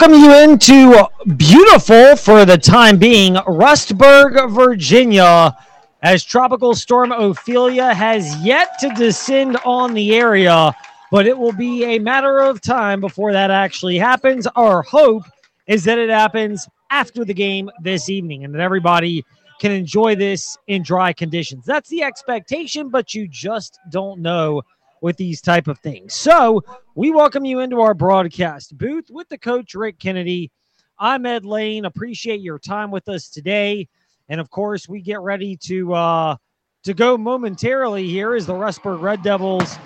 [0.00, 5.54] welcome you into beautiful, for the time being, Rustburg, Virginia,
[6.00, 10.74] as Tropical Storm Ophelia has yet to descend on the area,
[11.10, 14.46] but it will be a matter of time before that actually happens.
[14.56, 15.24] Our hope
[15.66, 19.22] is that it happens after the game this evening and that everybody
[19.60, 21.66] can enjoy this in dry conditions.
[21.66, 24.62] That's the expectation, but you just don't know
[25.00, 26.14] with these type of things.
[26.14, 26.62] So
[26.94, 30.50] we welcome you into our broadcast booth with the coach Rick Kennedy.
[30.98, 31.86] I'm Ed Lane.
[31.86, 33.88] Appreciate your time with us today,
[34.28, 36.36] and of course we get ready to uh,
[36.84, 39.78] to go momentarily here as the Rustburg Red Devils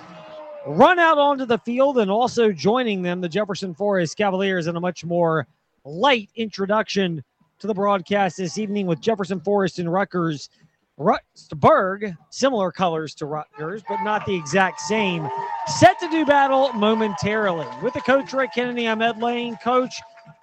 [0.66, 4.80] run out onto the field, and also joining them the Jefferson Forest Cavaliers in a
[4.80, 5.46] much more
[5.84, 7.22] light introduction
[7.58, 10.48] to the broadcast this evening with Jefferson Forest and Rutgers
[10.98, 15.28] Rustburg, similar colors to Rutgers, but not the exact same.
[15.66, 17.66] Set to do battle momentarily.
[17.82, 19.56] With the coach Rick Kennedy, I'm Ed Lane.
[19.56, 19.94] Coach,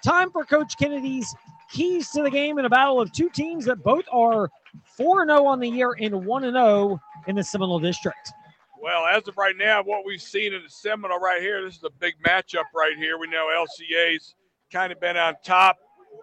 [0.04, 1.34] time for Coach Kennedy's
[1.72, 4.50] keys to the game in a battle of two teams that both are
[4.98, 8.34] 4 0 on the year and 1 0 in the Seminole District.
[8.82, 11.84] Well, as of right now, what we've seen in the Seminole right here, this is
[11.84, 13.18] a big matchup right here.
[13.18, 14.36] We know LCA's
[14.74, 15.78] kind of been on top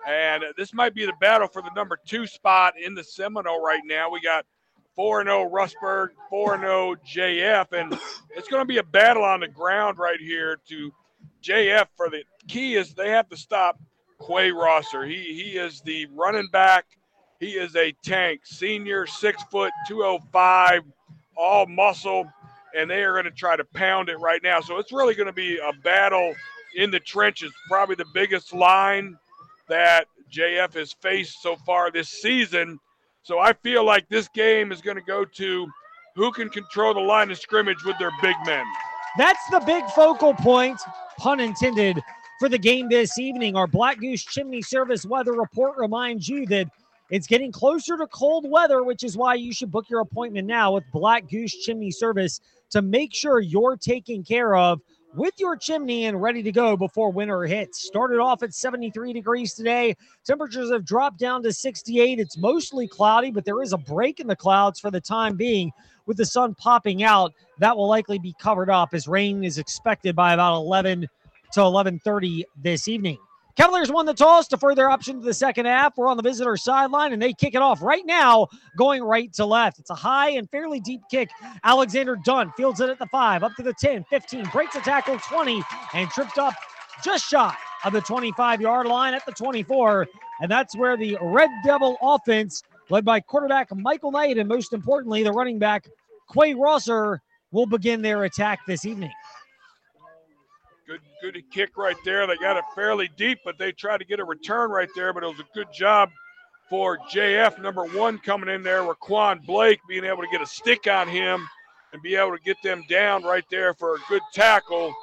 [0.06, 3.83] and this might be the battle for the number two spot in the Seminole right
[3.84, 4.11] now.
[4.11, 4.47] We got
[4.97, 7.98] 4 0 Rustburg, 4 0 JF, and
[8.36, 10.92] it's going to be a battle on the ground right here to
[11.42, 13.78] JF for the key is they have to stop
[14.27, 15.05] Quay Rosser.
[15.05, 16.84] He he is the running back.
[17.39, 20.83] He is a tank, senior, six foot, 205,
[21.36, 22.27] all muscle,
[22.77, 24.61] and they are going to try to pound it right now.
[24.61, 26.34] So it's really going to be a battle
[26.75, 27.53] in the trenches.
[27.69, 29.16] Probably the biggest line
[29.69, 32.78] that JF has faced so far this season.
[33.22, 35.66] So I feel like this game is going to go to
[36.16, 38.64] who can control the line of scrimmage with their big men.
[39.16, 40.80] That's the big focal point,
[41.19, 42.00] pun intended,
[42.38, 43.56] for the game this evening.
[43.56, 46.69] Our Black Goose Chimney Service weather report reminds you that
[47.10, 50.72] it's getting closer to cold weather, which is why you should book your appointment now
[50.72, 52.41] with Black Goose Chimney Service
[52.71, 54.81] to make sure you're taken care of
[55.14, 57.86] with your chimney and ready to go before winter hits.
[57.86, 59.96] Started off at 73 degrees today.
[60.24, 62.19] Temperatures have dropped down to 68.
[62.19, 65.72] It's mostly cloudy, but there is a break in the clouds for the time being
[66.06, 67.32] with the sun popping out.
[67.58, 71.08] That will likely be covered up as rain is expected by about 11
[71.52, 73.18] to 11:30 this evening.
[73.58, 75.96] Cavaliers won the toss to further option to the second half.
[75.96, 78.46] We're on the visitor sideline and they kick it off right now,
[78.76, 79.80] going right to left.
[79.80, 81.28] It's a high and fairly deep kick.
[81.64, 85.18] Alexander Dunn fields it at the five, up to the 10, 15, breaks a tackle
[85.18, 85.60] 20,
[85.92, 86.54] and tripped up
[87.02, 87.52] just shy
[87.84, 90.06] of the 25 yard line at the 24.
[90.41, 95.24] And that's where the Red Devil offense, led by quarterback Michael Knight, and most importantly,
[95.24, 95.88] the running back
[96.32, 97.20] Quay Rosser,
[97.50, 99.10] will begin their attack this evening.
[100.88, 102.26] Good, good kick right there.
[102.26, 105.12] They got it fairly deep, but they tried to get a return right there.
[105.12, 106.09] But it was a good job
[106.71, 108.81] for JF number one coming in there.
[108.81, 111.47] Raquan Blake being able to get a stick on him
[111.93, 114.94] and be able to get them down right there for a good tackle,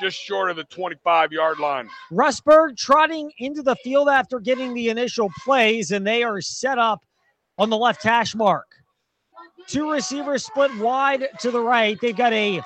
[0.00, 1.88] just short of the 25 yard line.
[2.10, 7.04] Rustburg trotting into the field after getting the initial plays, and they are set up
[7.58, 8.66] on the left hash mark.
[9.68, 11.96] Two receivers split wide to the right.
[12.00, 12.60] They've got a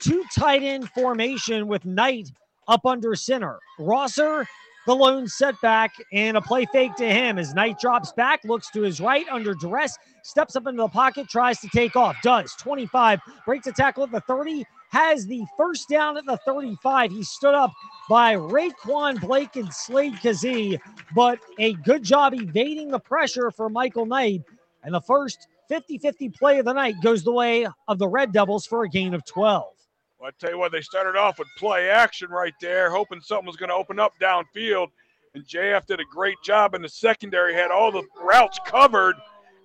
[0.00, 2.30] two tight end formation with Knight
[2.66, 3.58] up under center.
[3.78, 4.46] Rosser,
[4.86, 8.82] the lone setback, and a play fake to him as Knight drops back, looks to
[8.82, 12.16] his right under duress, steps up into the pocket, tries to take off.
[12.22, 17.10] Does 25, breaks a tackle at the 30, has the first down at the 35.
[17.10, 17.72] He stood up
[18.08, 20.78] by Raquan Blake and Slade Kazee,
[21.14, 24.42] but a good job evading the pressure for Michael Knight.
[24.84, 28.32] And the first 50 50 play of the night goes the way of the Red
[28.32, 29.77] Devils for a gain of 12.
[30.18, 33.46] Well, I tell you what, they started off with play action right there, hoping something
[33.46, 34.88] was going to open up downfield.
[35.34, 39.14] And JF did a great job in the secondary, had all the routes covered.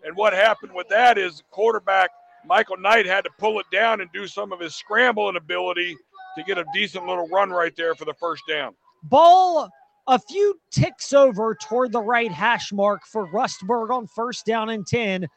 [0.06, 2.12] And what happened with that is quarterback
[2.46, 5.96] Michael Knight had to pull it down and do some of his scrambling ability
[6.38, 8.76] to get a decent little run right there for the first down.
[9.04, 9.70] Ball
[10.08, 14.86] a few ticks over toward the right hash mark for Rustburg on first down and
[14.86, 15.28] 10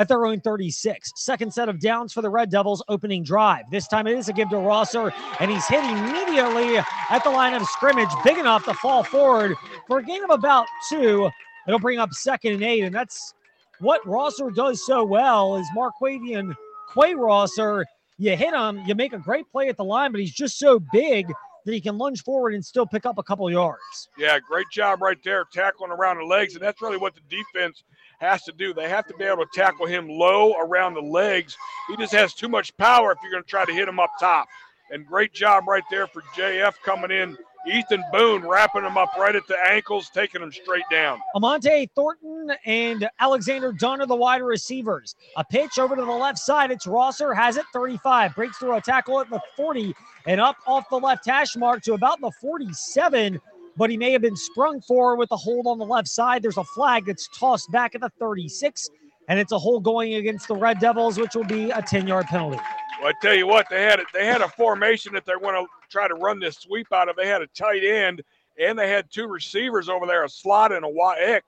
[0.00, 1.12] at their own 36.
[1.14, 3.70] Second set of downs for the Red Devils opening drive.
[3.70, 6.78] This time it is a give to Rosser, and he's hit immediately
[7.10, 9.54] at the line of scrimmage, big enough to fall forward
[9.86, 11.28] for a gain of about two.
[11.68, 13.34] It'll bring up second and eight, and that's
[13.80, 16.54] what Rosser does so well is Marquavian
[16.94, 17.84] Quay Rosser.
[18.16, 20.80] You hit him, you make a great play at the line, but he's just so
[20.94, 21.26] big
[21.66, 24.08] that he can lunge forward and still pick up a couple yards.
[24.16, 27.84] Yeah, great job right there, tackling around the legs, and that's really what the defense–
[28.20, 28.72] has to do.
[28.72, 31.56] They have to be able to tackle him low around the legs.
[31.88, 34.10] He just has too much power if you're going to try to hit him up
[34.20, 34.46] top.
[34.90, 37.36] And great job right there for JF coming in
[37.66, 41.18] Ethan Boone wrapping him up right at the ankles, taking him straight down.
[41.34, 45.14] Amante Thornton and Alexander Dunn are the wide receivers.
[45.36, 46.70] A pitch over to the left side.
[46.70, 49.94] It's Rosser, has it 35, breaks through a tackle at the 40
[50.26, 53.40] and up off the left hash mark to about the 47
[53.80, 56.42] but he may have been sprung for with a hold on the left side.
[56.42, 58.90] There's a flag that's tossed back at the 36,
[59.26, 62.26] and it's a hold going against the Red Devils, which will be a 10 yard
[62.26, 62.58] penalty.
[63.00, 65.66] Well, I tell you what, they had they had a formation that they want to
[65.88, 67.16] try to run this sweep out of.
[67.16, 68.20] They had a tight end
[68.58, 71.40] and they had two receivers over there, a slot and a YX,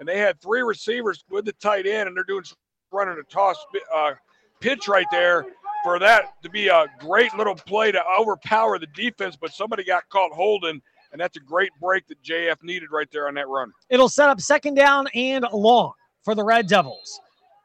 [0.00, 2.42] and they had three receivers with the tight end, and they're doing
[2.90, 3.56] running a toss
[3.94, 4.14] uh,
[4.58, 5.46] pitch right there
[5.84, 10.08] for that to be a great little play to overpower the defense, but somebody got
[10.08, 10.82] caught holding
[11.12, 13.72] and that's a great break that JF needed right there on that run.
[13.90, 17.20] It'll set up second down and long for the Red Devils.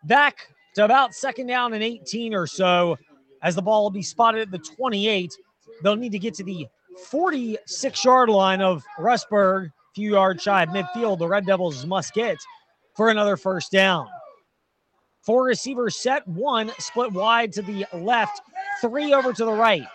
[0.05, 2.97] Back to about second down and 18 or so
[3.41, 5.37] as the ball will be spotted at the 28.
[5.83, 6.67] They'll need to get to the
[7.07, 11.19] 46 yard line of Rustburg, few yards shy of midfield.
[11.19, 12.37] The Red Devils must get
[12.95, 14.07] for another first down.
[15.21, 18.41] Four receivers set, one split wide to the left,
[18.81, 19.85] three over to the right.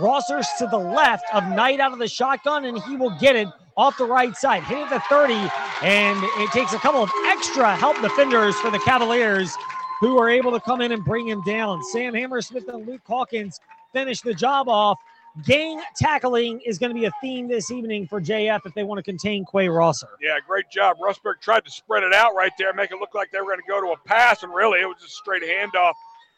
[0.00, 3.48] Rossers to the left of Knight out of the shotgun, and he will get it
[3.76, 4.62] off the right side.
[4.64, 5.34] Hit it the 30,
[5.82, 9.56] and it takes a couple of extra help defenders for the Cavaliers
[10.00, 11.82] who are able to come in and bring him down.
[11.84, 13.60] Sam Hammersmith and Luke Hawkins
[13.92, 14.98] finish the job off.
[15.44, 18.98] Gang tackling is going to be a theme this evening for JF if they want
[18.98, 20.08] to contain Quay Rosser.
[20.20, 20.96] Yeah, great job.
[20.98, 23.60] Rustburg tried to spread it out right there, make it look like they were going
[23.60, 25.94] to go to a pass, and really it was just straight handoff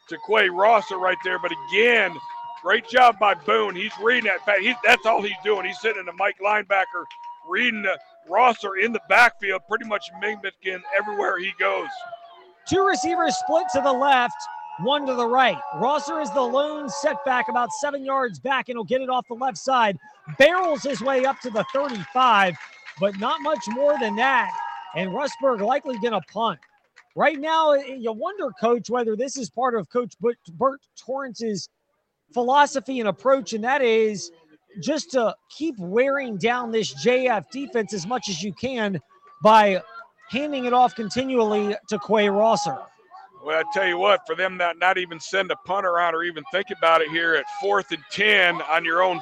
[0.09, 1.39] to Quay Rosser right there.
[1.39, 2.15] But again,
[2.61, 3.75] Great job by Boone.
[3.75, 4.59] He's reading that.
[4.59, 5.65] He, that's all he's doing.
[5.65, 7.05] He's sitting in the Mike linebacker,
[7.49, 7.97] reading the
[8.29, 11.87] Rosser in the backfield, pretty much mimicking everywhere he goes.
[12.69, 14.35] Two receivers split to the left,
[14.81, 15.57] one to the right.
[15.77, 19.33] Rosser is the lone setback about seven yards back, and he'll get it off the
[19.33, 19.97] left side.
[20.37, 22.55] Barrels his way up to the 35,
[22.99, 24.51] but not much more than that.
[24.95, 26.59] And Rustburg likely going to punt.
[27.15, 31.67] Right now, you wonder, Coach, whether this is part of Coach Bert Torrance's–
[32.33, 34.31] philosophy and approach, and that is
[34.81, 38.99] just to keep wearing down this JF defense as much as you can
[39.43, 39.81] by
[40.29, 42.77] handing it off continually to Quay Rosser.
[43.43, 46.23] Well, I tell you what, for them not not even send a punter around or
[46.23, 49.19] even think about it here at fourth and ten on your own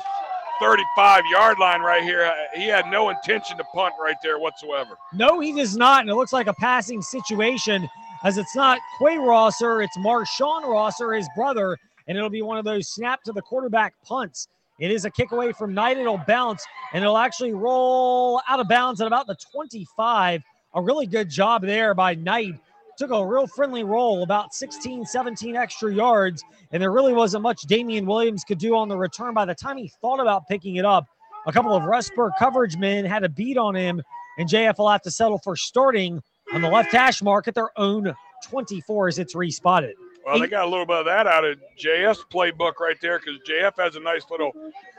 [0.60, 4.98] 35 yard line right here, uh, he had no intention to punt right there whatsoever.
[5.14, 7.88] No, he does not, and it looks like a passing situation
[8.24, 11.78] as it's not Quay Rosser, it's Marshawn Rosser, his brother,
[12.10, 14.50] and it'll be one of those snap to the quarterback punts.
[14.80, 15.98] It is a kick away from Knight.
[15.98, 20.42] It'll bounce and it'll actually roll out of bounds at about the 25.
[20.74, 22.56] A really good job there by Knight.
[22.98, 27.62] Took a real friendly roll, about 16, 17 extra yards, and there really wasn't much
[27.62, 29.34] Damian Williams could do on the return.
[29.34, 31.06] By the time he thought about picking it up,
[31.48, 34.02] a couple of Rustburg coverage men had a beat on him,
[34.38, 36.22] and JF will have to settle for starting
[36.54, 38.14] on the left hash mark at their own
[38.50, 39.96] 24 as it's respotted.
[40.30, 43.40] Well, they got a little bit of that out of JF's playbook right there because
[43.48, 44.52] JF has a nice little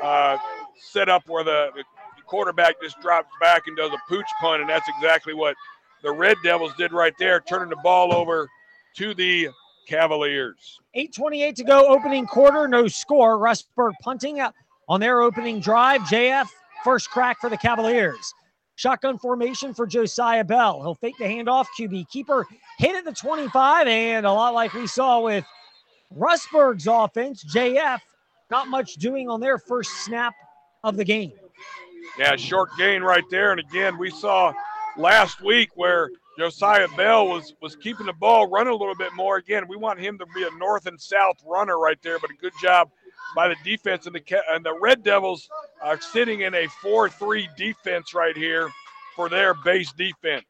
[0.02, 0.36] uh,
[0.76, 1.84] setup where the, the,
[2.26, 5.56] quarterback just drops back and does a pooch punt, and that's exactly what
[6.04, 8.48] the Red Devils did right there, turning the ball over
[8.94, 9.48] to the
[9.88, 10.78] Cavaliers.
[10.96, 13.36] 8.28 to go, opening quarter, no score.
[13.36, 14.40] Rustburg punting
[14.88, 16.02] on their opening drive.
[16.02, 16.46] JF,
[16.84, 18.32] first crack for the Cavaliers.
[18.80, 20.80] Shotgun formation for Josiah Bell.
[20.80, 21.66] He'll fake the handoff.
[21.78, 22.46] QB keeper
[22.78, 25.44] hit at the 25, and a lot like we saw with
[26.16, 27.98] Rustburg's offense, JF
[28.50, 30.32] not much doing on their first snap
[30.82, 31.30] of the game.
[32.18, 33.50] Yeah, short gain right there.
[33.50, 34.54] And again, we saw
[34.96, 36.08] last week where
[36.38, 39.36] Josiah Bell was was keeping the ball running a little bit more.
[39.36, 42.34] Again, we want him to be a north and south runner right there, but a
[42.40, 42.88] good job
[43.36, 44.06] by the defense.
[44.06, 45.50] And the, and the Red Devils
[45.82, 48.68] are sitting in a 4 3 defense right here
[49.16, 50.44] for their base defense.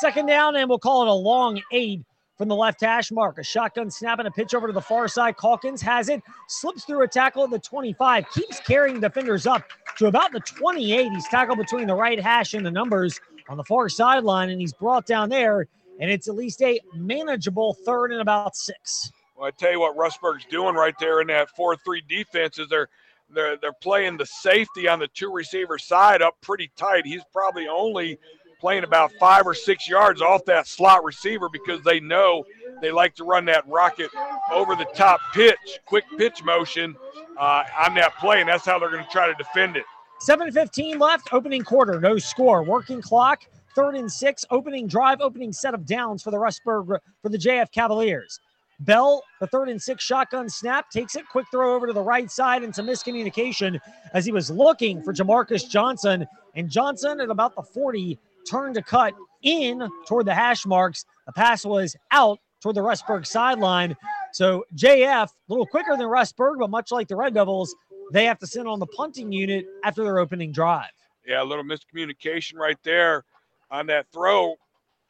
[0.00, 2.00] Second down, and we'll call it a long eight
[2.38, 3.38] from the left hash mark.
[3.38, 5.36] A shotgun snap and a pitch over to the far side.
[5.36, 9.62] Calkins has it, slips through a tackle at the 25, keeps carrying defenders up
[9.98, 11.12] to about the 28.
[11.12, 14.72] He's tackled between the right hash and the numbers on the far sideline, and he's
[14.72, 15.66] brought down there.
[16.00, 19.12] And it's at least a manageable third and about six.
[19.36, 21.76] Well, I tell you what, Rustburg's doing right there in that 4-3
[22.08, 22.88] defense is they're
[23.34, 27.06] they're they're playing the safety on the two receiver side up pretty tight.
[27.06, 28.18] He's probably only
[28.60, 32.44] playing about five or six yards off that slot receiver because they know
[32.80, 34.08] they like to run that rocket
[34.52, 36.94] over the top pitch, quick pitch motion
[37.38, 39.84] uh, on that play, and that's how they're going to try to defend it.
[40.20, 43.42] 7:15 left, opening quarter, no score, working clock,
[43.74, 47.72] third and six, opening drive, opening set of downs for the Rustburg for the JF
[47.72, 48.38] Cavaliers.
[48.80, 52.30] Bell, the third and six shotgun snap, takes it, quick throw over to the right
[52.30, 53.78] side, and some miscommunication
[54.12, 56.26] as he was looking for Jamarcus Johnson.
[56.54, 61.04] And Johnson at about the 40 turned to cut in toward the hash marks.
[61.26, 63.96] The pass was out toward the Rustburg sideline.
[64.32, 67.74] So JF, a little quicker than Rustburg, but much like the Red Devils,
[68.12, 70.90] they have to send on the punting unit after their opening drive.
[71.26, 73.24] Yeah, a little miscommunication right there
[73.70, 74.56] on that throw.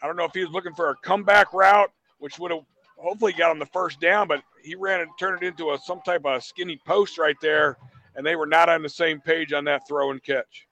[0.03, 2.63] I don't know if he was looking for a comeback route, which would have
[3.03, 6.01] hopefully got him the first down, but he ran and turned it into a some
[6.03, 7.77] type of skinny post right there,
[8.15, 10.67] and they were not on the same page on that throw and catch.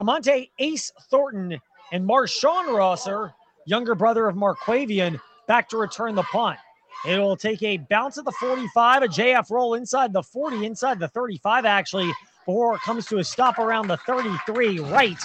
[0.00, 1.58] Amante Ace Thornton
[1.92, 3.32] and Marshawn Rosser,
[3.64, 6.58] younger brother of Marquavian, back to return the punt.
[7.06, 10.98] It will take a bounce at the 45, a JF roll inside the 40, inside
[10.98, 12.12] the 35, actually,
[12.44, 15.18] before it comes to a stop around the 33, right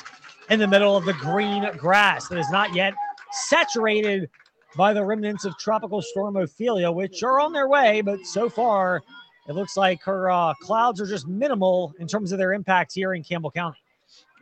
[0.49, 2.93] in the middle of the green grass that is not yet
[3.31, 4.29] saturated
[4.75, 9.01] by the remnants of Tropical Storm Ophelia, which are on their way, but so far
[9.47, 13.13] it looks like her uh, clouds are just minimal in terms of their impact here
[13.13, 13.77] in Campbell County.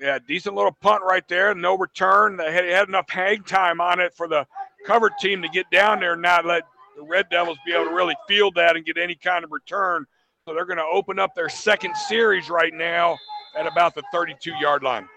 [0.01, 1.53] Yeah, decent little punt right there.
[1.53, 2.37] No return.
[2.37, 4.47] They had, had enough hang time on it for the
[4.85, 6.63] covered team to get down there and not let
[6.95, 10.05] the Red Devils be able to really field that and get any kind of return.
[10.45, 13.17] So they're going to open up their second series right now
[13.57, 15.07] at about the 32 yard line.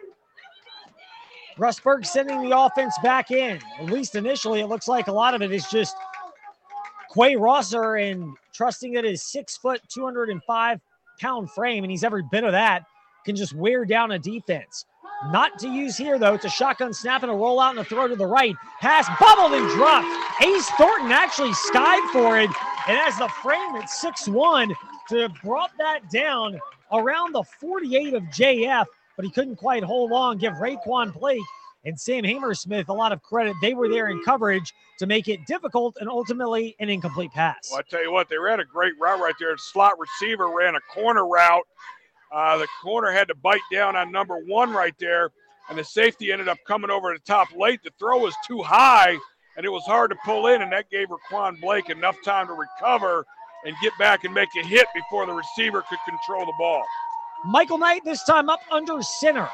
[1.56, 3.60] Rustburg sending the offense back in.
[3.78, 5.96] At least initially, it looks like a lot of it is just
[7.14, 10.80] Quay Rosser and trusting that his six foot, 205
[11.20, 12.84] pound frame, and he's every bit of that,
[13.24, 14.86] can just wear down a defense.
[15.30, 16.34] Not to use here, though.
[16.34, 18.56] It's a shotgun snap and a rollout and a throw to the right.
[18.80, 20.08] Pass bubbled and dropped.
[20.42, 22.50] Ace Thornton actually skied for it.
[22.88, 24.72] And as the frame at 6 1
[25.10, 26.58] to have brought that down
[26.90, 28.86] around the 48 of JF,
[29.22, 30.36] but he couldn't quite hold on.
[30.36, 31.40] Give Raquan Blake
[31.84, 33.54] and Sam Hammersmith a lot of credit.
[33.62, 37.68] They were there in coverage to make it difficult and ultimately an incomplete pass.
[37.70, 39.56] Well, I tell you what, they ran a great route right there.
[39.56, 41.64] Slot receiver ran a corner route
[42.32, 45.30] uh, the corner had to bite down on number one right there,
[45.68, 47.80] and the safety ended up coming over the top late.
[47.84, 49.18] The throw was too high,
[49.56, 52.54] and it was hard to pull in, and that gave Raquan Blake enough time to
[52.54, 53.26] recover
[53.66, 56.82] and get back and make a hit before the receiver could control the ball.
[57.44, 59.48] Michael Knight this time up under center.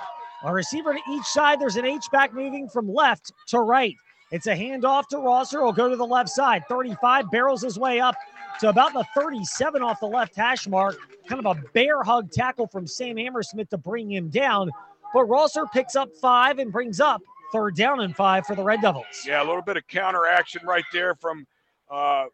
[0.45, 1.61] A receiver to each side.
[1.61, 3.95] There's an H-back moving from left to right.
[4.30, 5.62] It's a handoff to Rosser.
[5.62, 6.64] Will go to the left side.
[6.68, 8.14] 35 barrels his way up
[8.61, 10.97] to about the 37 off the left hash mark.
[11.28, 14.71] Kind of a bear hug tackle from Sam Hammersmith to bring him down.
[15.14, 18.83] But Rosser picks up five and brings up third down and five for the Red
[18.83, 19.07] Devils.
[19.26, 21.47] Yeah, a little bit of counter action right there from
[21.90, 22.26] uh,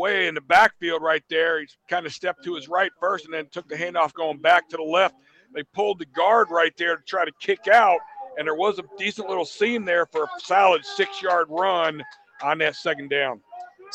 [0.00, 1.60] Quay in the backfield right there.
[1.60, 4.68] He kind of stepped to his right first and then took the handoff going back
[4.70, 5.14] to the left.
[5.54, 7.98] They pulled the guard right there to try to kick out,
[8.38, 12.02] and there was a decent little seam there for a solid six yard run
[12.42, 13.40] on that second down.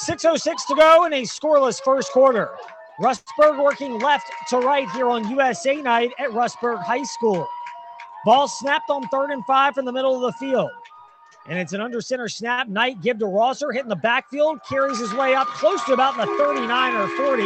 [0.06, 2.50] 6.06 to go in a scoreless first quarter.
[3.00, 7.48] Rustburg working left to right here on USA night at Rustburg High School.
[8.26, 10.72] Ball snapped on third and five from the middle of the field.
[11.48, 12.68] And it's an under center snap.
[12.68, 16.26] Knight give to Rosser, hitting the backfield, carries his way up close to about the
[16.38, 17.44] 39 or 40,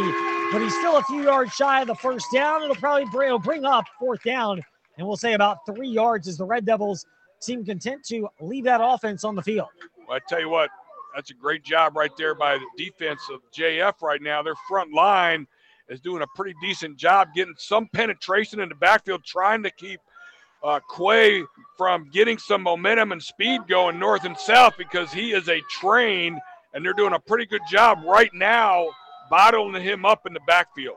[0.52, 2.62] but he's still a few yards shy of the first down.
[2.62, 4.62] It'll probably bring, bring up fourth down,
[4.96, 7.04] and we'll say about three yards as the Red Devils
[7.40, 9.68] seem content to leave that offense on the field.
[10.08, 10.70] Well, I tell you what,
[11.14, 14.42] that's a great job right there by the defense of JF right now.
[14.42, 15.46] Their front line
[15.90, 20.00] is doing a pretty decent job getting some penetration in the backfield, trying to keep
[20.62, 21.44] uh, Quay
[21.76, 26.38] from getting some momentum and speed going north and south because he is a train,
[26.74, 28.88] and they're doing a pretty good job right now
[29.30, 30.96] bottling him up in the backfield.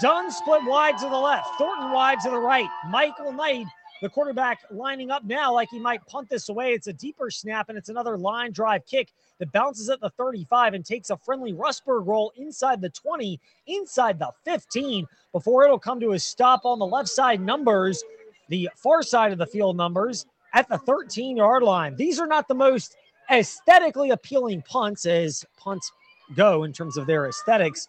[0.00, 2.68] Dunn split wide to the left, Thornton wide to the right.
[2.88, 3.66] Michael Knight
[4.02, 6.72] the quarterback lining up now like he might punt this away.
[6.72, 10.74] It's a deeper snap and it's another line drive kick that bounces at the 35
[10.74, 16.00] and takes a friendly Rustburg roll inside the 20, inside the 15 before it'll come
[16.00, 18.02] to a stop on the left side numbers,
[18.48, 21.96] the far side of the field numbers at the 13 yard line.
[21.96, 22.96] These are not the most
[23.30, 25.90] aesthetically appealing punts as punts
[26.34, 27.88] go in terms of their aesthetics,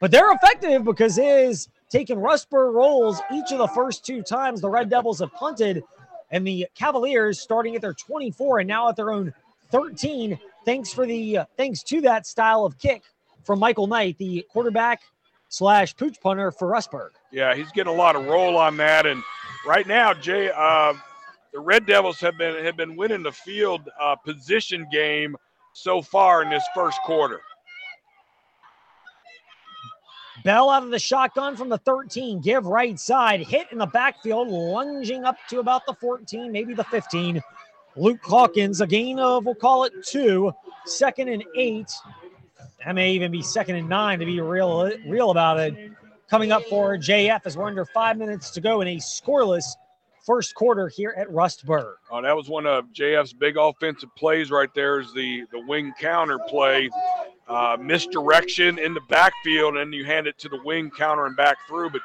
[0.00, 4.60] but they're effective because it is taken Rustburg rolls each of the first two times
[4.60, 5.82] the Red Devils have punted,
[6.30, 9.32] and the Cavaliers starting at their 24 and now at their own
[9.70, 10.38] 13.
[10.64, 13.02] Thanks for the uh, thanks to that style of kick
[13.44, 15.00] from Michael Knight, the quarterback
[15.48, 17.10] slash pooch punter for Rustburg.
[17.30, 19.22] Yeah, he's getting a lot of roll on that, and
[19.66, 20.94] right now, Jay, uh,
[21.52, 25.36] the Red Devils have been have been winning the field uh, position game
[25.72, 27.40] so far in this first quarter.
[30.44, 32.40] Bell out of the shotgun from the 13.
[32.40, 33.40] Give right side.
[33.40, 37.42] Hit in the backfield, lunging up to about the 14, maybe the 15.
[37.96, 40.52] Luke Hawkins, a gain of, we'll call it two.
[40.84, 41.90] Second and eight.
[42.84, 45.90] That may even be second and nine to be real, real about it.
[46.28, 49.76] Coming up for JF as we're under five minutes to go in a scoreless
[50.24, 51.94] first quarter here at Rustburg.
[52.10, 54.98] Oh, that was one of JF's big offensive plays right there.
[54.98, 56.90] Is the the wing counter play,
[57.46, 61.58] uh, misdirection in the backfield, and you hand it to the wing counter and back
[61.68, 61.90] through.
[61.90, 62.00] But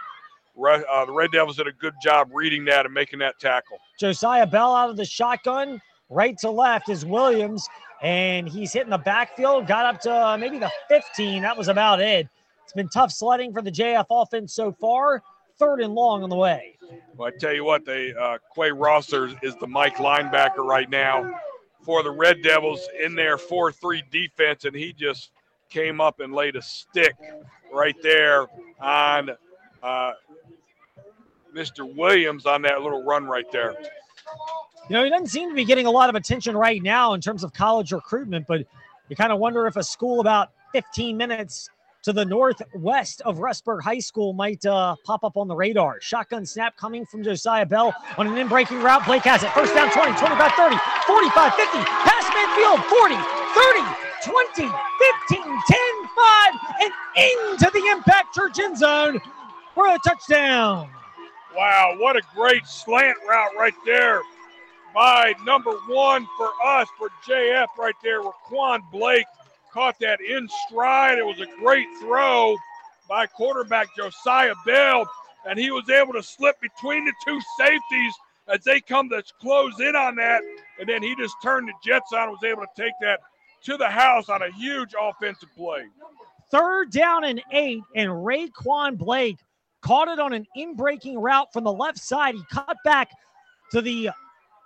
[0.88, 3.80] uh, the Red Devils did a good job reading that and making that tackle.
[4.00, 7.68] Josiah Bell out of the shotgun, right to left is Williams,
[8.04, 9.66] and he's hitting the backfield.
[9.66, 11.42] Got up to uh, maybe the 15.
[11.42, 12.28] That was about it.
[12.72, 15.22] It's been tough sledding for the JF offense so far.
[15.58, 16.78] Third and long on the way.
[17.18, 21.38] Well, I tell you what, they uh, Quay Rosser is the Mike linebacker right now
[21.82, 25.32] for the Red Devils in their 4-3 defense, and he just
[25.70, 27.14] came up and laid a stick
[27.74, 28.48] right there
[28.80, 29.32] on
[29.84, 30.14] uh,
[31.54, 31.94] Mr.
[31.94, 33.76] Williams on that little run right there.
[34.88, 37.20] You know, he doesn't seem to be getting a lot of attention right now in
[37.20, 38.66] terms of college recruitment, but
[39.10, 41.70] you kind of wonder if a school about 15 minutes
[42.04, 46.02] to the northwest of Rustburg High School might uh, pop up on the radar.
[46.02, 49.06] Shotgun snap coming from Josiah Bell on an in-breaking route.
[49.06, 49.52] Blake has it.
[49.52, 50.76] First down 20, 25, 30,
[51.08, 51.78] 45, 50.
[51.78, 53.16] Pass midfield 40,
[53.54, 54.74] 30, 20,
[55.30, 55.80] 15, 10,
[56.16, 59.20] 5, and into the impact church end zone
[59.76, 60.90] for a touchdown.
[61.56, 64.22] Wow, what a great slant route right there
[64.94, 69.26] by number one for us, for JF right there, Raquan Blake
[69.74, 71.18] caught that in stride.
[71.18, 72.56] It was a great throw
[73.08, 75.10] by quarterback Josiah Bell,
[75.46, 78.14] and he was able to slip between the two safeties
[78.48, 80.42] as they come to close in on that.
[80.80, 83.20] And then he just turned the Jets on and was able to take that
[83.64, 85.86] to the house on a huge offensive play.
[86.52, 89.38] Third down and eight, and Raquan Blake
[89.82, 92.36] caught it on an in-breaking route from the left side.
[92.36, 93.10] He cut back
[93.72, 94.10] to the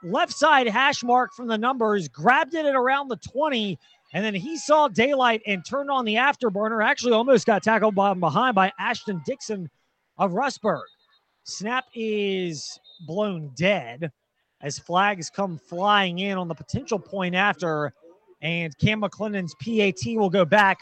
[0.04, 3.78] left side hash mark from the numbers, grabbed it at around the 20,
[4.16, 6.82] and then he saw daylight and turned on the afterburner.
[6.82, 9.70] Actually, almost got tackled by, behind by Ashton Dixon
[10.18, 10.86] of Rustburg.
[11.44, 14.10] Snap is blown dead
[14.62, 17.92] as flags come flying in on the potential point after,
[18.42, 20.78] and Cam McClennan's PAT will go back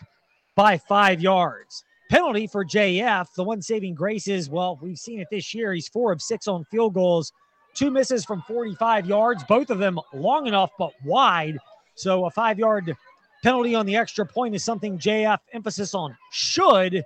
[0.56, 1.84] by five yards.
[2.12, 3.26] Penalty for JF.
[3.36, 5.74] The one saving grace is, well, we've seen it this year.
[5.74, 7.34] He's four of six on field goals,
[7.74, 11.58] two misses from 45 yards, both of them long enough but wide.
[11.96, 12.96] So a five yard
[13.44, 17.04] penalty on the extra point is something JF emphasis on should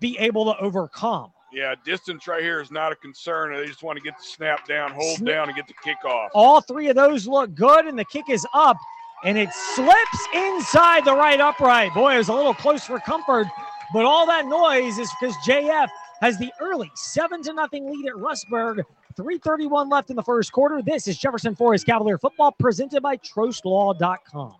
[0.00, 1.30] be able to overcome.
[1.52, 3.54] Yeah, distance right here is not a concern.
[3.54, 6.30] They just want to get the snap down, hold down, and get the kick off.
[6.34, 8.76] All three of those look good, and the kick is up,
[9.24, 11.94] and it slips inside the right upright.
[11.94, 13.46] Boy, it was a little close for comfort,
[13.92, 15.88] but all that noise is because JF
[16.20, 18.82] has the early seven to nothing lead at Rustburg.
[19.16, 20.82] 331 left in the first quarter.
[20.82, 24.56] This is Jefferson Forest Cavalier football presented by TrostLaw.com.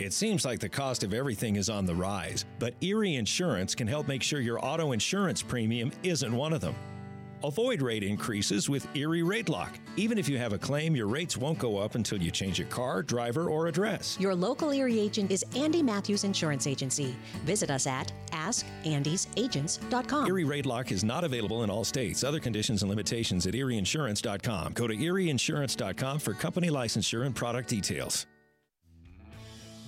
[0.00, 3.86] It seems like the cost of everything is on the rise, but Erie Insurance can
[3.86, 6.74] help make sure your auto insurance premium isn't one of them.
[7.44, 9.78] Avoid rate increases with Erie Rate Lock.
[9.96, 12.68] Even if you have a claim, your rates won't go up until you change your
[12.68, 14.16] car, driver, or address.
[14.20, 17.14] Your local Erie agent is Andy Matthews Insurance Agency.
[17.44, 20.26] Visit us at askandysagents.com.
[20.26, 22.24] Erie Rate Lock is not available in all states.
[22.24, 24.72] Other conditions and limitations at erieinsurance.com.
[24.72, 28.26] Go to erieinsurance.com for company licensure and product details.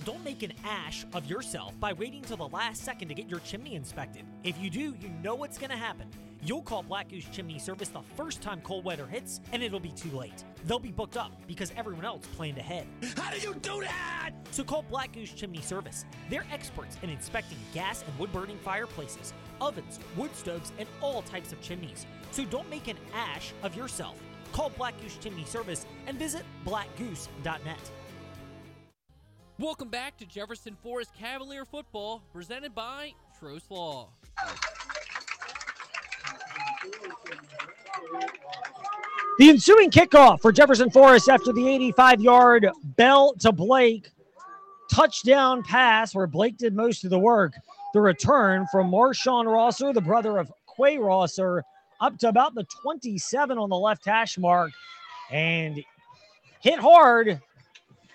[0.05, 3.39] Don't make an ash of yourself by waiting till the last second to get your
[3.39, 4.25] chimney inspected.
[4.43, 6.07] If you do, you know what's going to happen.
[6.41, 9.93] You'll call Black Goose Chimney Service the first time cold weather hits, and it'll be
[9.93, 10.43] too late.
[10.65, 12.85] They'll be booked up because everyone else planned ahead.
[13.15, 14.31] How do you do that?
[14.51, 16.03] So call Black Goose Chimney Service.
[16.29, 21.53] They're experts in inspecting gas and wood burning fireplaces, ovens, wood stoves, and all types
[21.53, 22.05] of chimneys.
[22.31, 24.17] So don't make an ash of yourself.
[24.51, 27.91] Call Black Goose Chimney Service and visit blackgoose.net.
[29.59, 34.09] Welcome back to Jefferson Forest Cavalier football, presented by Trost Law.
[39.37, 44.09] The ensuing kickoff for Jefferson Forest after the 85 yard bell to Blake
[44.91, 47.53] touchdown pass where Blake did most of the work.
[47.93, 51.63] The return from Marshawn Rosser, the brother of Quay Rosser,
[52.01, 54.71] up to about the 27 on the left hash mark
[55.31, 55.79] and
[56.59, 57.39] hit hard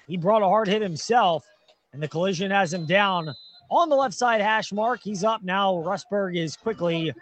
[0.08, 1.46] he brought a hard hit himself,
[1.92, 3.32] and the collision has him down
[3.70, 5.00] on the left side hash mark.
[5.02, 5.74] He's up now.
[5.74, 7.12] Rustburg is quickly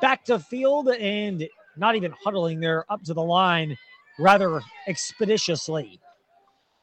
[0.00, 3.76] back to field and not even huddling there up to the line
[4.18, 5.98] rather expeditiously.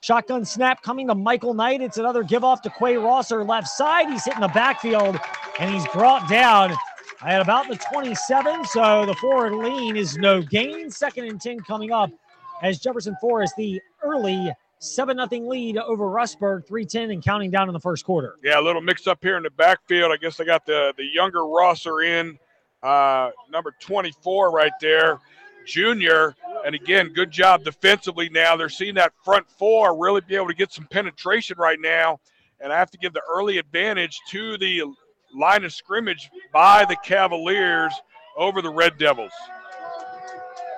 [0.01, 1.81] Shotgun snap coming to Michael Knight.
[1.81, 4.09] It's another give off to Quay Rosser left side.
[4.09, 5.19] He's hitting the backfield
[5.59, 6.73] and he's brought down
[7.21, 8.65] at about the 27.
[8.65, 10.89] So the forward lean is no gain.
[10.89, 12.09] Second and 10 coming up
[12.63, 17.73] as Jefferson Forest, the early 7 0 lead over Rustburg, 310 and counting down in
[17.73, 18.35] the first quarter.
[18.43, 20.11] Yeah, a little mix up here in the backfield.
[20.11, 22.39] I guess they got the, the younger Rosser in,
[22.81, 25.19] uh, number 24 right there,
[25.65, 26.35] junior.
[26.65, 28.55] And again, good job defensively now.
[28.55, 32.19] They're seeing that front four really be able to get some penetration right now.
[32.61, 34.83] And I have to give the early advantage to the
[35.35, 37.93] line of scrimmage by the Cavaliers
[38.37, 39.31] over the Red Devils.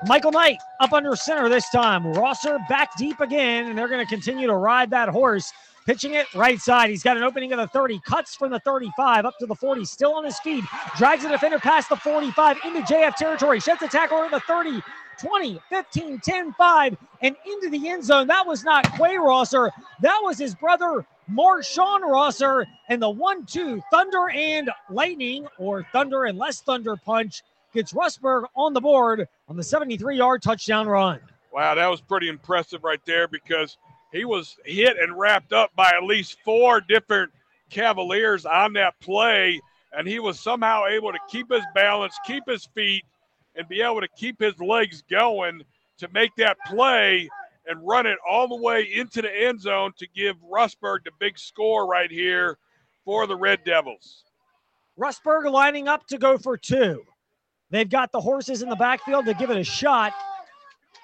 [0.08, 2.06] Michael Knight up under center this time.
[2.14, 5.54] Rosser back deep again, and they're going to continue to ride that horse.
[5.86, 6.90] Pitching it right side.
[6.90, 8.00] He's got an opening of the 30.
[8.06, 9.84] Cuts from the 35 up to the 40.
[9.86, 10.64] Still on his feet.
[10.98, 13.60] Drags the defender past the 45 into JF territory.
[13.60, 14.82] Sheds the tackle over the 30.
[15.20, 18.26] 20, 15, 10, 5, and into the end zone.
[18.26, 19.72] That was not Quay Rosser.
[20.02, 22.66] That was his brother, Marshawn Rosser.
[22.90, 28.46] And the 1 2 Thunder and Lightning, or Thunder and Less Thunder punch, gets Rustburg
[28.56, 31.20] on the board on the 73 yard touchdown run.
[31.54, 33.78] Wow, that was pretty impressive right there because
[34.12, 37.32] he was hit and wrapped up by at least four different
[37.70, 39.60] Cavaliers on that play,
[39.94, 43.04] and he was somehow able to keep his balance, keep his feet,
[43.56, 45.64] and be able to keep his legs going
[45.98, 47.30] to make that play
[47.68, 51.38] and run it all the way into the end zone to give Rustburg the big
[51.38, 52.58] score right here
[53.06, 54.24] for the Red Devils.
[55.00, 57.04] Rustburg lining up to go for two.
[57.72, 60.14] They've got the horses in the backfield to give it a shot.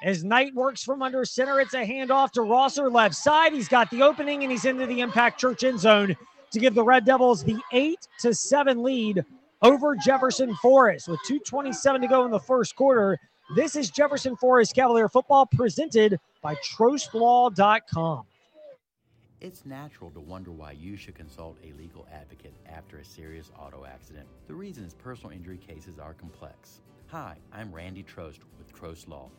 [0.04, 3.54] As Knight works from under center, it's a handoff to Rosser left side.
[3.54, 6.16] He's got the opening and he's into the impact church end zone
[6.52, 9.26] to give the Red Devils the eight to seven lead
[9.64, 13.18] over Jefferson Forest with 227 to go in the first quarter.
[13.56, 18.26] This is Jefferson Forest Cavalier football presented by TrostLaw.com.
[19.39, 23.86] It's natural to wonder why you should consult a legal advocate after a serious auto
[23.86, 24.26] accident.
[24.47, 26.82] The reason is personal injury cases are complex.
[27.10, 29.30] Hi, I'm Randy Trost with Trost Law.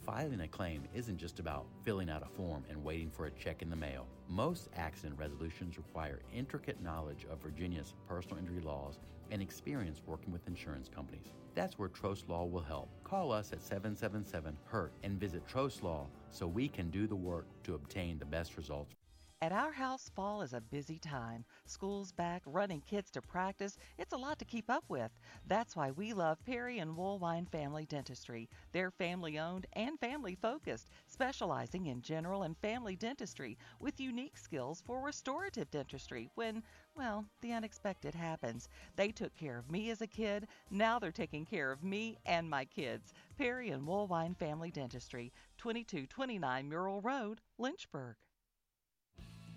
[0.00, 3.60] Filing a claim isn't just about filling out a form and waiting for a check
[3.60, 4.06] in the mail.
[4.26, 10.46] Most accident resolutions require intricate knowledge of Virginia's personal injury laws and experience working with
[10.46, 11.34] insurance companies.
[11.54, 12.88] That's where Trost Law will help.
[13.04, 17.44] Call us at 777 HURT and visit Trost Law so we can do the work
[17.64, 18.94] to obtain the best results.
[19.42, 21.44] At our house, fall is a busy time.
[21.66, 23.76] School's back, running kids to practice.
[23.98, 25.12] It's a lot to keep up with.
[25.46, 28.48] That's why we love Perry and Woolwine Family Dentistry.
[28.72, 34.80] They're family owned and family focused, specializing in general and family dentistry with unique skills
[34.80, 36.62] for restorative dentistry when,
[36.94, 38.70] well, the unexpected happens.
[38.96, 40.48] They took care of me as a kid.
[40.70, 43.12] Now they're taking care of me and my kids.
[43.36, 48.16] Perry and Woolwine Family Dentistry, 2229 Murrell Road, Lynchburg.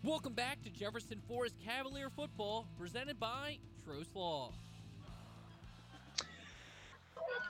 [0.01, 4.53] Welcome back to Jefferson Forest Cavalier football, presented by Trost Law.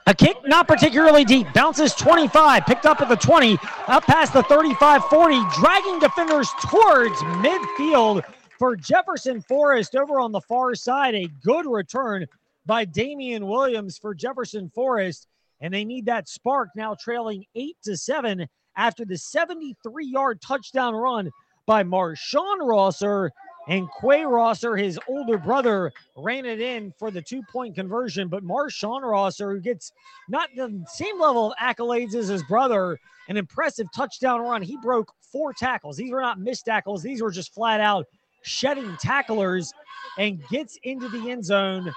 [0.08, 4.42] A kick not particularly deep, bounces 25, picked up at the 20, up past the
[4.42, 8.24] 35 40, dragging defenders towards midfield
[8.58, 11.14] for Jefferson Forest over on the far side.
[11.14, 12.26] A good return
[12.66, 15.28] by Damian Williams for Jefferson Forest,
[15.60, 20.96] and they need that spark now trailing 8 to 7 after the 73 yard touchdown
[20.96, 21.30] run
[21.70, 23.30] by Marshawn Rosser.
[23.68, 28.26] And Quay Rosser, his older brother, ran it in for the two point conversion.
[28.26, 29.92] But Marshawn Rosser, who gets
[30.28, 34.62] not the same level of accolades as his brother, an impressive touchdown run.
[34.62, 35.96] He broke four tackles.
[35.96, 38.06] These were not missed tackles, these were just flat out
[38.42, 39.72] shedding tacklers
[40.18, 41.94] and gets into the end zone.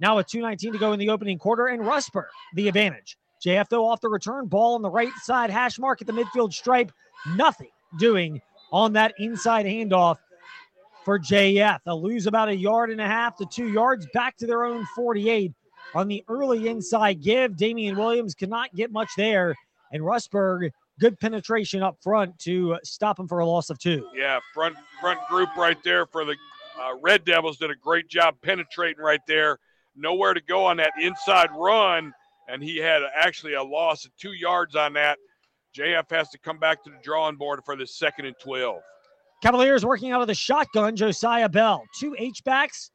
[0.00, 3.16] Now with 2.19 to go in the opening quarter, and Rustburg the advantage.
[3.46, 6.52] JF, though, off the return, ball on the right side, hash mark at the midfield
[6.52, 6.90] stripe.
[7.36, 7.68] Nothing
[8.00, 8.40] doing
[8.72, 10.16] on that inside handoff
[11.04, 11.78] for JF.
[11.84, 14.86] They'll lose about a yard and a half to two yards back to their own
[14.96, 15.52] 48
[15.94, 17.56] on the early inside give.
[17.56, 19.54] Damian Williams cannot get much there,
[19.92, 24.06] and Rustburg good penetration up front to stop him for a loss of two.
[24.14, 26.36] Yeah, front front group right there for the
[26.80, 29.58] uh, Red Devils did a great job penetrating right there.
[29.94, 32.14] Nowhere to go on that inside run,
[32.48, 35.18] and he had actually a loss of two yards on that.
[35.76, 38.82] JF has to come back to the drawing board for the second and 12.
[39.42, 40.94] Cavaliers working out of the shotgun.
[40.94, 42.90] Josiah Bell, two H backs,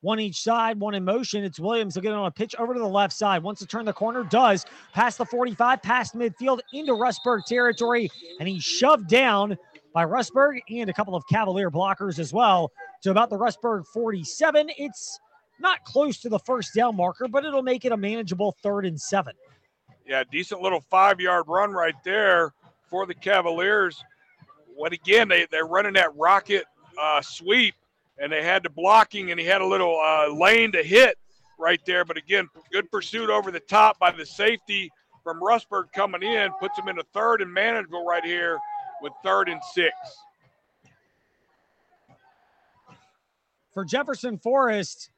[0.00, 1.44] one each side, one in motion.
[1.44, 1.94] It's Williams.
[1.94, 3.42] He'll get it on a pitch over to the left side.
[3.42, 4.64] Wants to turn the corner, does.
[4.94, 9.56] Past the 45, past midfield into Rustburg territory, and he's shoved down
[9.94, 14.70] by Rustburg and a couple of Cavalier blockers as well to about the Rustburg 47.
[14.78, 15.20] It's
[15.60, 19.00] not close to the first down marker, but it'll make it a manageable third and
[19.00, 19.34] seven.
[20.06, 22.52] Yeah, decent little five yard run right there
[22.90, 24.02] for the Cavaliers.
[24.76, 26.64] When again, they, they're running that rocket
[27.00, 27.74] uh, sweep
[28.18, 31.18] and they had the blocking and he had a little uh, lane to hit
[31.58, 32.04] right there.
[32.04, 34.90] But again, good pursuit over the top by the safety
[35.22, 38.58] from Rustburg coming in, puts him in a third and manageable right here
[39.00, 39.94] with third and six.
[43.72, 45.10] For Jefferson Forest,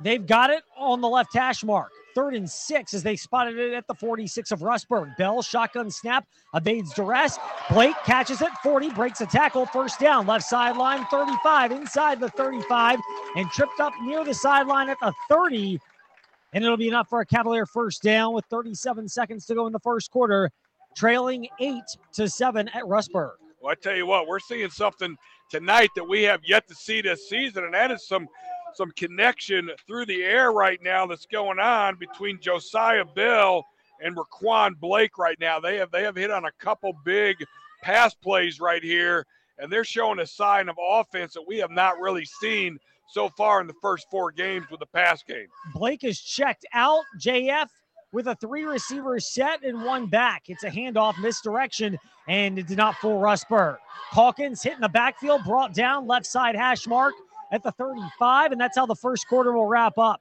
[0.00, 1.90] they've got it on the left hash mark.
[2.14, 5.16] Third and six as they spotted it at the 46 of Rustburg.
[5.16, 7.38] Bell, shotgun snap, evades duress.
[7.70, 12.98] Blake catches it, 40, breaks a tackle, first down, left sideline, 35, inside the 35,
[13.36, 15.78] and tripped up near the sideline at the 30.
[16.52, 19.72] And it'll be enough for a Cavalier first down with 37 seconds to go in
[19.72, 20.50] the first quarter,
[20.96, 23.32] trailing eight to seven at Rustburg.
[23.60, 25.16] Well, I tell you what, we're seeing something
[25.50, 28.26] tonight that we have yet to see this season, and that is some
[28.74, 33.64] some connection through the air right now that's going on between Josiah Bell
[34.02, 35.60] and Raquan Blake right now.
[35.60, 37.36] They have they have hit on a couple big
[37.82, 39.26] pass plays right here,
[39.58, 42.78] and they're showing a sign of offense that we have not really seen
[43.08, 45.48] so far in the first four games with the pass game.
[45.74, 47.02] Blake is checked out.
[47.18, 47.68] JF
[48.12, 50.44] with a three receiver set and one back.
[50.46, 53.78] It's a handoff misdirection, and it did not fool Rustburg.
[54.12, 57.14] Calkins hitting the backfield, brought down left side hash mark
[57.50, 60.20] at the 35, and that's how the first quarter will wrap up.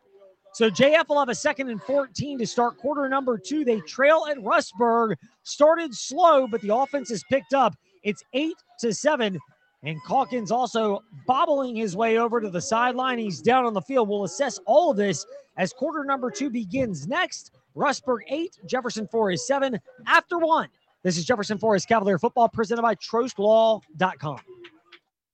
[0.53, 3.63] So JF will have a second and 14 to start quarter number two.
[3.63, 5.15] They trail at Rustburg.
[5.43, 7.75] Started slow, but the offense is picked up.
[8.03, 9.37] It's eight to seven.
[9.83, 13.17] And Calkins also bobbling his way over to the sideline.
[13.19, 14.09] He's down on the field.
[14.09, 15.25] We'll assess all of this
[15.57, 17.51] as quarter number two begins next.
[17.75, 19.79] Rustburg eight, Jefferson Forest seven.
[20.07, 20.67] After one,
[21.03, 24.39] this is Jefferson Forest Cavalier football presented by TrostLaw.com.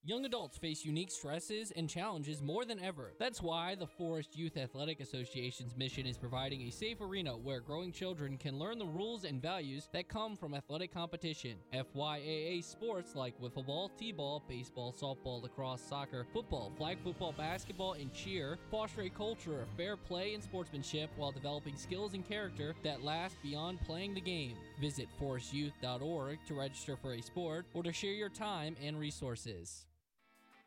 [0.07, 3.13] Young adults face unique stresses and challenges more than ever.
[3.17, 7.91] That's why the Forest Youth Athletic Association's mission is providing a safe arena where growing
[7.91, 11.55] children can learn the rules and values that come from athletic competition.
[11.73, 18.13] FYAA sports like wiffle ball, t-ball, baseball, softball, lacrosse, soccer, football, flag football, basketball, and
[18.13, 23.03] cheer foster a culture of fair play and sportsmanship while developing skills and character that
[23.03, 24.53] last beyond playing the game.
[24.79, 29.87] Visit forestyouth.org to register for a sport or to share your time and resources.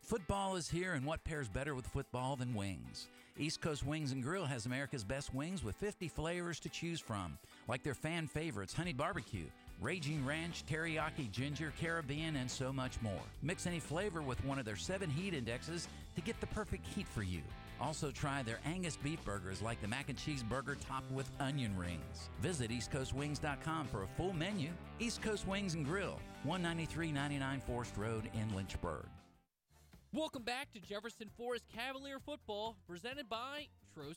[0.09, 3.09] Football is here, and what pairs better with football than wings?
[3.39, 7.37] East Coast Wings and Grill has America's best wings with 50 flavors to choose from,
[7.69, 9.45] like their fan favorites Honey Barbecue,
[9.83, 13.21] Raging Ranch, Teriyaki Ginger, Caribbean, and so much more.
[13.43, 17.07] Mix any flavor with one of their seven heat indexes to get the perfect heat
[17.07, 17.43] for you.
[17.79, 21.77] Also, try their Angus beef burgers like the mac and cheese burger topped with onion
[21.77, 22.31] rings.
[22.41, 24.71] Visit EastCoastWings.com for a full menu.
[25.01, 29.05] East Coast Wings and Grill, 19399 Forest Road in Lynchburg.
[30.15, 33.69] Welcome back to Jefferson Forest Cavalier Football, presented by